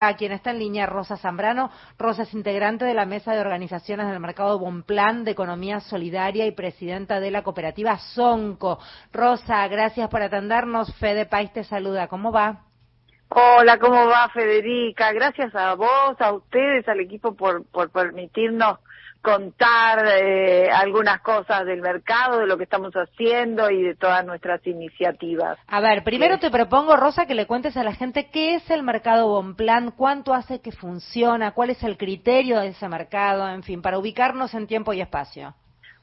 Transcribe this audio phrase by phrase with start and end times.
[0.00, 1.70] a quien está en línea Rosa Zambrano.
[1.98, 6.52] Rosa es integrante de la Mesa de Organizaciones del Mercado Bonplan de Economía Solidaria y
[6.52, 8.78] presidenta de la cooperativa Sonco.
[9.10, 10.94] Rosa, gracias por atendernos.
[10.96, 12.08] Fede País te saluda.
[12.08, 12.64] ¿Cómo va?
[13.30, 15.12] Hola, ¿cómo va Federica?
[15.12, 18.78] Gracias a vos, a ustedes, al equipo por, por permitirnos
[19.26, 24.64] contar eh, algunas cosas del mercado, de lo que estamos haciendo y de todas nuestras
[24.64, 25.58] iniciativas.
[25.66, 28.84] A ver, primero te propongo, Rosa, que le cuentes a la gente qué es el
[28.84, 33.82] mercado Bonplan, cuánto hace que funciona, cuál es el criterio de ese mercado, en fin,
[33.82, 35.56] para ubicarnos en tiempo y espacio.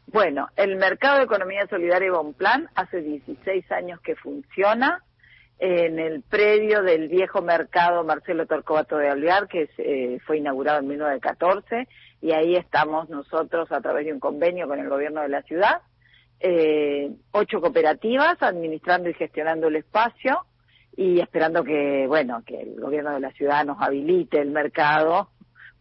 [0.08, 5.02] Bueno, el mercado de economía solidaria Bonplan hace 16 años que funciona
[5.66, 10.90] en el predio del viejo mercado Marcelo Torcovato de Alvear, que eh, fue inaugurado en
[10.90, 11.88] 1914,
[12.22, 15.82] y ahí estamos nosotros a través de un convenio con el gobierno de la ciudad,
[16.42, 20.42] eh, ocho cooperativas administrando y gestionando el espacio
[20.98, 25.30] y esperando que, bueno, que el gobierno de la ciudad nos habilite el mercado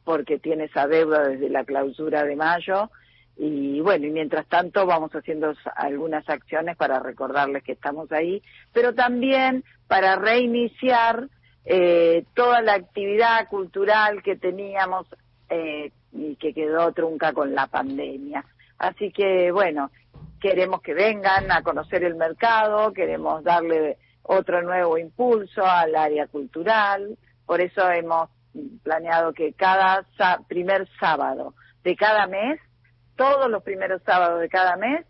[0.05, 2.89] porque tiene esa deuda desde la clausura de mayo
[3.37, 8.95] y bueno, y mientras tanto vamos haciendo algunas acciones para recordarles que estamos ahí, pero
[8.95, 11.29] también para reiniciar
[11.65, 15.07] eh, toda la actividad cultural que teníamos
[15.49, 18.45] eh, y que quedó trunca con la pandemia.
[18.79, 19.91] Así que bueno,
[20.41, 27.17] queremos que vengan a conocer el mercado, queremos darle otro nuevo impulso al área cultural,
[27.47, 28.29] por eso hemos
[28.83, 30.05] planeado que cada
[30.49, 32.61] primer sábado de cada mes
[33.17, 35.07] todos los primeros sábados de cada mes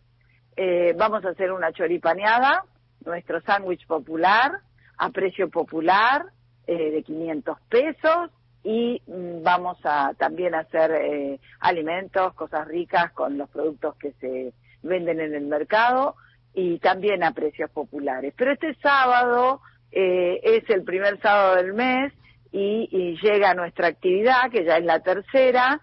[0.57, 2.65] eh, vamos a hacer una choripaneada,
[3.05, 4.53] nuestro sándwich popular,
[4.99, 6.27] a precio popular,
[6.67, 8.31] eh, de 500 pesos,
[8.63, 14.53] y mm, vamos a también hacer eh, alimentos, cosas ricas con los productos que se
[14.83, 16.17] venden en el mercado
[16.55, 18.35] y también a precios populares.
[18.37, 22.13] Pero este sábado es el primer sábado del mes
[22.51, 25.81] y llega nuestra actividad, que ya es la tercera,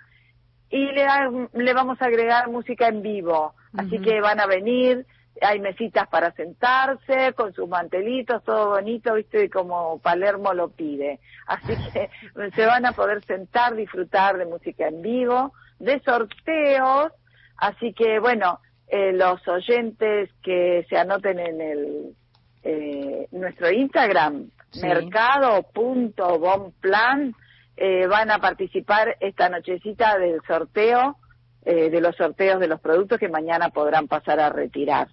[0.70, 1.08] y le,
[1.54, 3.54] le vamos a agregar música en vivo.
[3.78, 5.06] Así que van a venir,
[5.42, 11.20] hay mesitas para sentarse, con sus mantelitos, todo bonito, viste, como Palermo lo pide.
[11.48, 12.10] Así que
[12.56, 17.12] se van a poder sentar, disfrutar de música en vivo, de sorteos.
[17.58, 22.16] Así que, bueno, eh, los oyentes que se anoten en el
[22.64, 24.82] eh, nuestro Instagram, sí.
[24.82, 27.34] mercado.bomplan,
[27.82, 31.16] eh, van a participar esta nochecita del sorteo,
[31.64, 35.08] eh, de los sorteos de los productos que mañana podrán pasar a retirar.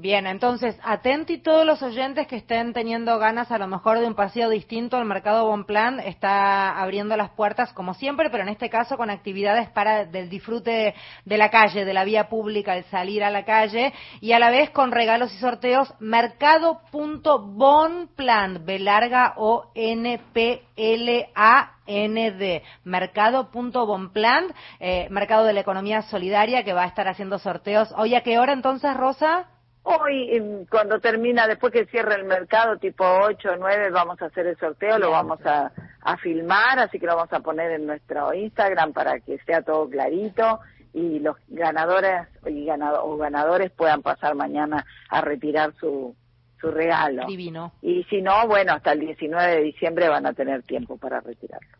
[0.00, 4.14] Bien, entonces, atenti todos los oyentes que estén teniendo ganas a lo mejor de un
[4.14, 8.96] paseo distinto al mercado Bonplan, está abriendo las puertas como siempre, pero en este caso
[8.96, 10.94] con actividades para del disfrute
[11.26, 14.48] de la calle, de la vía pública, el salir a la calle y a la
[14.48, 22.62] vez con regalos y sorteos mercado.bonplan, B larga O N P L A N D,
[22.84, 24.46] mercado.bonplan,
[24.78, 27.92] eh, mercado de la economía solidaria que va a estar haciendo sorteos.
[27.98, 29.46] ¿Hoy a qué hora entonces, Rosa?
[29.82, 34.26] Hoy, em, cuando termina, después que cierre el mercado, tipo 8 o 9, vamos a
[34.26, 37.86] hacer el sorteo, lo vamos a, a filmar, así que lo vamos a poner en
[37.86, 40.60] nuestro Instagram para que sea todo clarito
[40.92, 46.14] y los ganadores y ganado, o ganadores puedan pasar mañana a retirar su,
[46.60, 47.26] su regalo.
[47.26, 47.72] Divino.
[47.80, 51.78] Y si no, bueno, hasta el 19 de diciembre van a tener tiempo para retirarlo.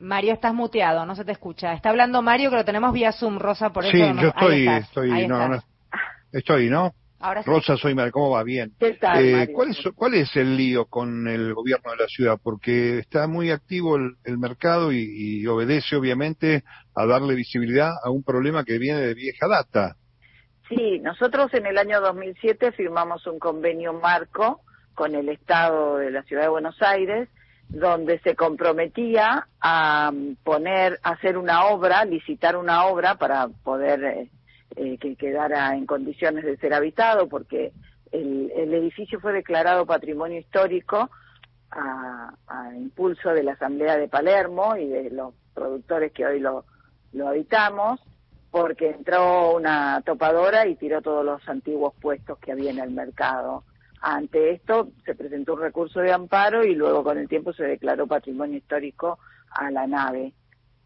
[0.00, 1.72] Mario, estás muteado, no se te escucha.
[1.72, 3.92] Está hablando Mario, que lo tenemos vía Zoom, Rosa, por eso.
[3.92, 5.50] Sí, no, yo estoy, ahí estás, estoy, ahí no, estás.
[5.50, 5.77] no,
[6.32, 6.94] Estoy, ¿no?
[7.20, 7.50] Ahora sí.
[7.50, 8.44] Rosa, soy ¿cómo va?
[8.44, 8.72] Bien.
[8.78, 9.54] ¿Qué tal, Eh, Mario?
[9.54, 12.38] ¿cuál, es, ¿Cuál es el lío con el gobierno de la ciudad?
[12.40, 15.04] Porque está muy activo el, el mercado y,
[15.40, 16.62] y obedece, obviamente,
[16.94, 19.96] a darle visibilidad a un problema que viene de vieja data.
[20.68, 24.60] Sí, nosotros en el año 2007 firmamos un convenio marco
[24.94, 27.28] con el Estado de la Ciudad de Buenos Aires,
[27.68, 34.28] donde se comprometía a mm, poner, a hacer una obra, licitar una obra para poder
[34.76, 37.72] eh, que quedara en condiciones de ser habitado, porque
[38.12, 41.10] el, el edificio fue declarado patrimonio histórico
[41.70, 46.64] a, a impulso de la Asamblea de Palermo y de los productores que hoy lo,
[47.12, 48.00] lo habitamos,
[48.50, 53.64] porque entró una topadora y tiró todos los antiguos puestos que había en el mercado.
[54.00, 58.06] Ante esto se presentó un recurso de amparo y luego con el tiempo se declaró
[58.06, 59.18] patrimonio histórico
[59.50, 60.32] a la nave.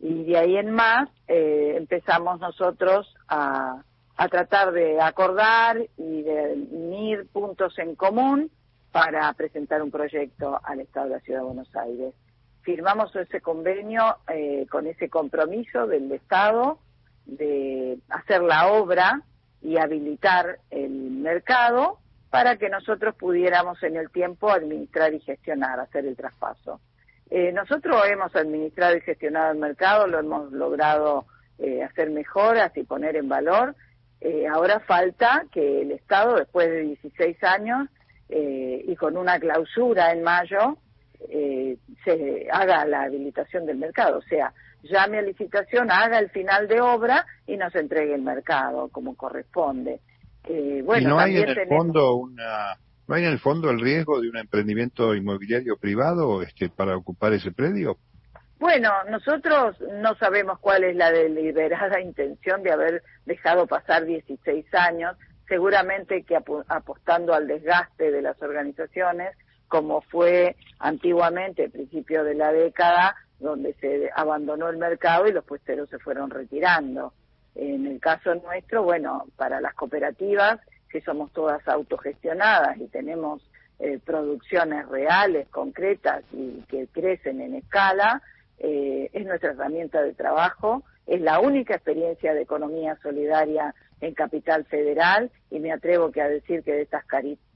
[0.02, 3.82] Y de ahí en más eh, empezamos nosotros a,
[4.30, 8.52] tratar de acordar y de unir puntos en común
[8.92, 12.14] para presentar un proyecto al Estado de la Ciudad de Buenos Aires.
[12.62, 16.78] Firmamos ese convenio eh, con ese compromiso del Estado
[17.26, 19.22] de hacer la obra
[19.60, 21.98] y habilitar el mercado
[22.30, 26.80] para que nosotros pudiéramos en el tiempo administrar y gestionar, hacer el traspaso.
[27.34, 31.24] Eh, nosotros hemos administrado y gestionado el mercado, lo hemos logrado
[31.58, 33.74] eh, hacer mejoras y poner en valor.
[34.20, 37.88] Eh, ahora falta que el Estado, después de 16 años
[38.28, 40.78] y con una clausura en mayo,
[42.04, 44.18] se haga la habilitación del mercado.
[44.18, 48.88] O sea, llame a licitación, haga el final de obra y nos entregue el mercado
[48.88, 50.00] como corresponde.
[50.82, 52.78] bueno, ¿Y no hay en el fondo una
[53.12, 57.34] ¿No hay en el fondo el riesgo de un emprendimiento inmobiliario privado este, para ocupar
[57.34, 57.98] ese predio?
[58.58, 65.14] Bueno, nosotros no sabemos cuál es la deliberada intención de haber dejado pasar 16 años,
[65.46, 66.38] seguramente que
[66.68, 69.36] apostando al desgaste de las organizaciones,
[69.68, 75.90] como fue antiguamente, principio de la década, donde se abandonó el mercado y los puesteros
[75.90, 77.12] se fueron retirando.
[77.56, 80.60] En el caso nuestro, bueno, para las cooperativas
[80.92, 83.42] que somos todas autogestionadas y tenemos
[83.78, 88.22] eh, producciones reales, concretas y que crecen en escala,
[88.58, 94.66] eh, es nuestra herramienta de trabajo, es la única experiencia de economía solidaria en Capital
[94.66, 97.04] Federal y me atrevo que a decir que de estas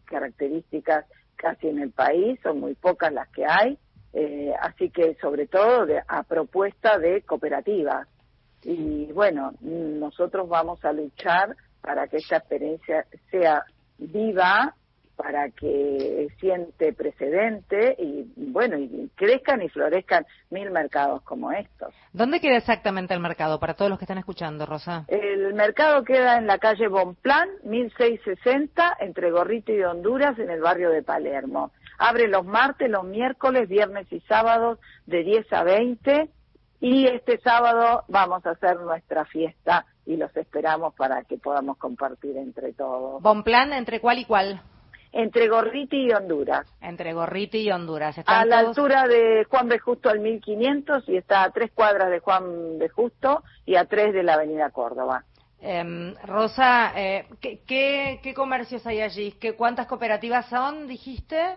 [0.06, 1.04] características
[1.36, 3.78] casi en el país son muy pocas las que hay,
[4.14, 8.08] eh, así que sobre todo a propuesta de cooperativas.
[8.64, 11.54] Y bueno, nosotros vamos a luchar
[11.86, 13.62] para que esta experiencia sea
[13.96, 14.74] viva,
[15.14, 21.94] para que siente precedente y bueno, y crezcan y florezcan mil mercados como estos.
[22.12, 25.04] ¿Dónde queda exactamente el mercado para todos los que están escuchando, Rosa?
[25.06, 30.90] El mercado queda en la calle Bonplan, 1660, entre Gorrito y Honduras, en el barrio
[30.90, 31.70] de Palermo.
[31.98, 36.30] Abre los martes, los miércoles, viernes y sábados de 10 a 20
[36.80, 42.36] y este sábado vamos a hacer nuestra fiesta y los esperamos para que podamos compartir
[42.36, 43.20] entre todos.
[43.20, 44.62] ¿Bon plan entre cuál y cuál?
[45.12, 46.66] Entre Gorriti y Honduras.
[46.80, 48.16] Entre Gorriti y Honduras.
[48.26, 49.78] A la altura de Juan B.
[49.78, 52.88] Justo al 1500 y está a tres cuadras de Juan B.
[52.90, 55.24] Justo y a tres de la Avenida Córdoba.
[55.58, 59.32] Em, Rosa, eh, ¿qué, qué, comercios hay allí?
[59.32, 61.56] ¿Qué, ¿Cuántas cooperativas son, dijiste?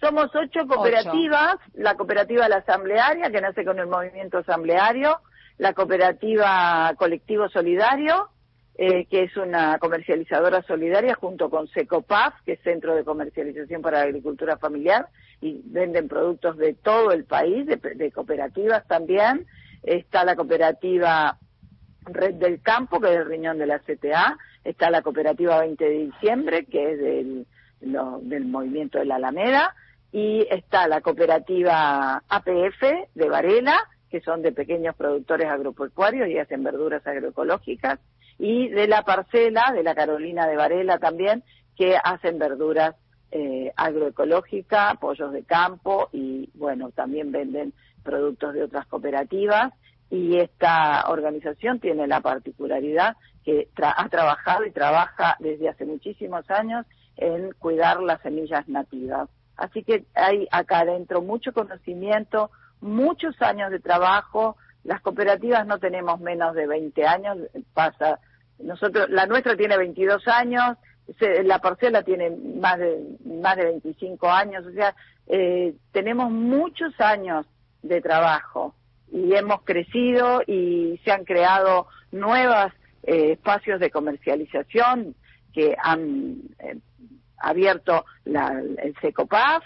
[0.00, 5.18] Somos ocho cooperativas, la cooperativa La Asamblearia, que nace con el movimiento asambleario,
[5.58, 8.30] la cooperativa Colectivo Solidario,
[8.76, 13.98] eh, que es una comercializadora solidaria junto con Secopaf, que es Centro de Comercialización para
[13.98, 15.08] la Agricultura Familiar,
[15.40, 19.46] y venden productos de todo el país, de, cooperativas también.
[19.82, 21.38] Está la cooperativa
[22.04, 24.38] Red del Campo, que es el riñón de la CTA.
[24.62, 27.46] Está la cooperativa 20 de diciembre, que es del,
[27.80, 29.74] del movimiento de la Alameda.
[30.12, 32.82] Y está la cooperativa APF
[33.14, 33.76] de Varela,
[34.10, 38.00] que son de pequeños productores agropecuarios y hacen verduras agroecológicas,
[38.38, 41.42] y de la parcela, de la Carolina de Varela también,
[41.76, 42.94] que hacen verduras
[43.30, 47.72] eh, agroecológicas, pollos de campo y, bueno, también venden
[48.02, 49.72] productos de otras cooperativas.
[50.10, 56.86] Y esta organización tiene la particularidad que ha trabajado y trabaja desde hace muchísimos años
[57.16, 59.28] en cuidar las semillas nativas.
[59.56, 64.56] Así que hay acá adentro mucho conocimiento, muchos años de trabajo.
[64.84, 67.38] Las cooperativas no tenemos menos de 20 años,
[67.74, 68.20] pasa.
[68.58, 70.76] Nosotros, la nuestra tiene 22 años,
[71.44, 74.94] la parcela tiene más de más de 25 años, o sea,
[75.26, 77.46] eh, tenemos muchos años
[77.82, 78.74] de trabajo
[79.10, 82.72] y hemos crecido y se han creado nuevos
[83.04, 85.14] eh, espacios de comercialización
[85.54, 86.78] que han eh,
[87.38, 89.64] abierto la, el SECOPAF,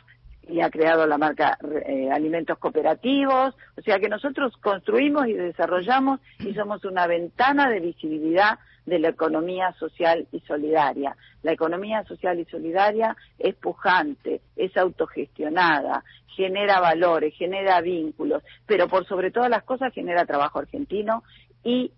[0.48, 3.54] y ha creado la marca eh, Alimentos Cooperativos.
[3.76, 9.10] O sea que nosotros construimos y desarrollamos y somos una ventana de visibilidad de la
[9.10, 11.16] economía social y solidaria.
[11.42, 19.06] La economía social y solidaria es pujante, es autogestionada, genera valores, genera vínculos, pero por
[19.06, 21.22] sobre todas las cosas genera trabajo argentino
[21.62, 21.92] y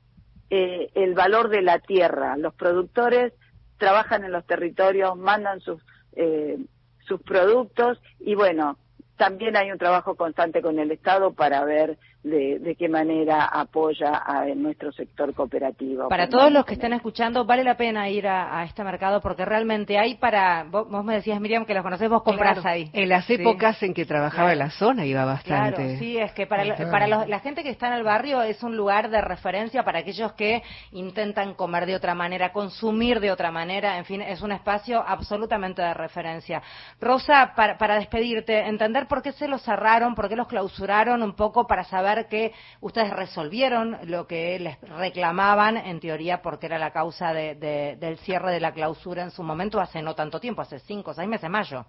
[0.50, 2.36] eh, el valor de la tierra.
[2.36, 3.32] Los productores
[3.78, 5.80] trabajan en los territorios, mandan sus
[6.16, 6.58] eh,
[7.06, 8.00] sus productos.
[8.20, 8.78] Y bueno,
[9.16, 14.46] también hay un trabajo constante con el Estado para ver de, qué manera apoya a
[14.56, 16.08] nuestro sector cooperativo.
[16.08, 19.98] Para todos los que estén escuchando, vale la pena ir a, este mercado porque realmente
[19.98, 20.64] hay para.
[20.64, 22.90] Vos, me decías, Miriam, que los conocés, vos comprás ahí.
[22.92, 25.76] En las épocas en que trabajaba en la zona iba bastante.
[25.76, 28.76] Claro, sí, es que para, para la gente que está en el barrio es un
[28.76, 30.62] lugar de referencia para aquellos que
[30.92, 35.82] intentan comer de otra manera, consumir de otra manera, en fin, es un espacio absolutamente
[35.82, 36.62] de referencia.
[37.00, 41.34] Rosa, para, para despedirte, entender por qué se los cerraron, por qué los clausuraron, un
[41.34, 46.92] poco para saber que ustedes resolvieron lo que les reclamaban, en teoría, porque era la
[46.92, 51.10] causa del cierre de la clausura en su momento hace no tanto tiempo, hace cinco
[51.10, 51.84] o seis meses, mayo.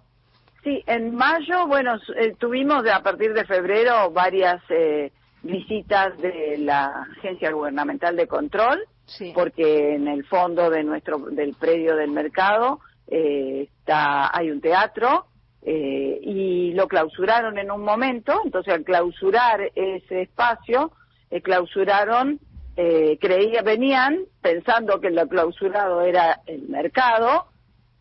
[0.62, 7.06] Sí, en mayo, bueno, eh, tuvimos a partir de febrero varias eh, visitas de la
[7.18, 8.80] Agencia Gubernamental de Control,
[9.32, 15.26] porque en el fondo de nuestro del predio del mercado eh, está hay un teatro
[15.68, 20.92] eh, y lo clausuraron en un momento, entonces al clausurar ese espacio,
[21.28, 22.38] eh, clausuraron,
[22.76, 27.48] eh, creía, venían pensando que lo clausurado era el mercado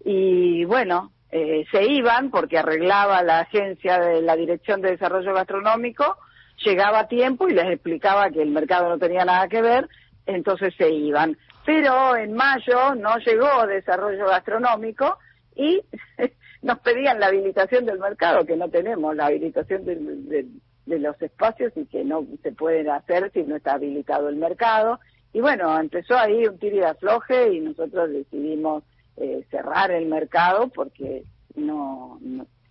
[0.04, 6.18] y bueno, eh, se iban porque arreglaba la agencia de la Dirección de Desarrollo Gastronómico,
[6.64, 9.90] llegaba a tiempo y les explicaba que el mercado no tenía nada que ver,
[10.28, 11.36] entonces se iban.
[11.66, 15.18] Pero en mayo no llegó desarrollo gastronómico
[15.56, 15.82] y
[16.62, 20.46] nos pedían la habilitación del mercado, que no tenemos la habilitación de,
[20.86, 25.00] los espacios y que no se pueden hacer si no está habilitado el mercado.
[25.34, 28.84] Y bueno, empezó ahí un tiro y afloje y nosotros decidimos
[29.18, 31.24] eh, cerrar el mercado porque
[31.56, 32.20] no,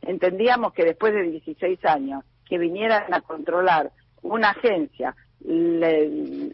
[0.03, 3.91] entendíamos que después de 16 años que vinieran a controlar
[4.23, 5.15] una agencia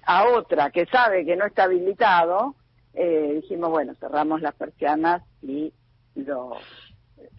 [0.05, 2.57] a otra que sabe que no está habilitado,
[2.95, 5.73] eh, dijimos, bueno, cerramos las persianas y
[6.15, 6.35] 比较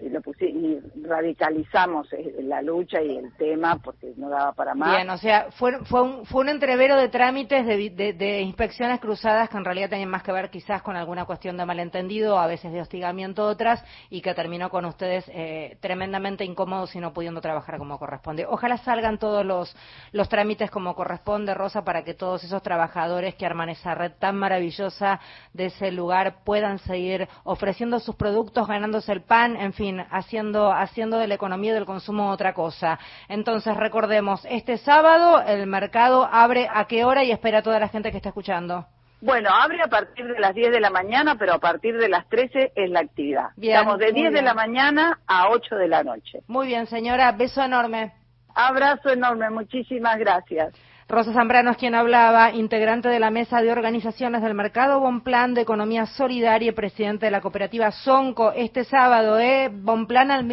[0.10, 4.96] lo, y, radicalizamos eh, la lucha y el tema porque no daba para más.
[4.96, 9.50] Bien, o sea, fue, fue, un, fue un entrevero de trámites, de, de, inspecciones cruzadas
[9.50, 12.72] que en realidad tenían más que ver quizás con alguna cuestión de malentendido, a veces
[12.72, 17.78] de hostigamiento otras, y que terminó con ustedes eh, tremendamente incómodos y no pudiendo trabajar
[17.78, 18.46] como corresponde.
[18.46, 19.76] Ojalá salgan todos los,
[20.12, 24.38] los trámites como corresponde, Rosa, para que todos esos trabajadores que arman esa red tan
[24.38, 25.20] maravillosa
[25.54, 31.18] de ese lugar puedan seguir ofreciendo sus productos, ganándose el pan, en fin, haciendo, haciendo
[31.18, 33.00] de la economía y del consumo otra cosa.
[33.28, 37.90] Entonces, recordemos, este sábado el mercado abre a qué hora y espera a toda la
[37.90, 38.86] gente que está escuchando.
[39.22, 42.28] Bueno, abre a partir de las 10 de la mañana, pero a partir de las
[42.28, 43.50] 13 es la actividad.
[43.62, 46.40] Estamos de 10 de la mañana a 8 de la noche.
[46.48, 47.32] Muy bien, señora.
[47.32, 48.14] Beso enorme.
[48.56, 49.52] Abrazo enorme.
[49.52, 50.74] Muchísimas gracias.
[51.12, 55.60] Rosa Zambrano es quien hablaba, integrante de la mesa de organizaciones del Mercado Bonplan de
[55.60, 59.70] Economía Solidaria y presidente de la cooperativa Sonco este sábado, ¿eh?
[59.74, 60.46] Bonplan al